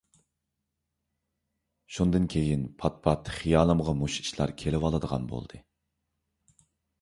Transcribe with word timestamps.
شۇندىن 1.97 2.25
كېيىن 2.35 2.63
پات-پات 2.83 3.29
خىيالىمغا 3.35 3.95
مۇشۇ 4.01 4.25
ئىشلار 4.25 4.55
كېلىۋالىدىغان 4.63 5.29
بولدى. 5.35 5.63